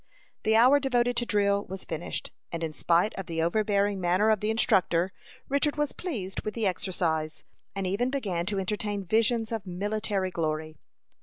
[0.41, 4.39] The hour devoted to drill was finished, and in spite of the overbearing manner of
[4.39, 5.11] the instructor,
[5.47, 7.43] Richard was pleased with the exercise,
[7.75, 10.75] and even began to entertain visions of military glory.